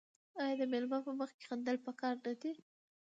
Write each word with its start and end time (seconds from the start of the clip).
آیا 0.41 0.55
د 0.59 0.61
میلمه 0.71 0.99
په 1.05 1.11
مخ 1.19 1.29
کې 1.37 1.43
خندل 1.49 1.77
پکار 1.85 2.15
نه 2.25 2.33
دي؟ 2.41 2.51